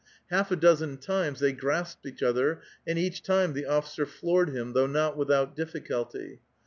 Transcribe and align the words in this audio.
Half 0.31 0.49
a 0.49 0.55
dozen 0.55 0.97
times 0.97 1.41
^^^y 1.41 1.55
grasped 1.55 2.07
each 2.07 2.23
other, 2.23 2.63
and 2.87 2.97
each 2.97 3.21
time 3.21 3.53
the 3.53 3.67
officer 3.67 4.07
floored 4.07 4.49
him 4.49 4.73
though 4.73 4.87
not 4.87 5.15
without 5.15 5.55
difficulty. 5.55 6.39